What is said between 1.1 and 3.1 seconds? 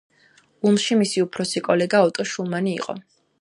უფროსი კოლეგა ოტო შულმანი იყო.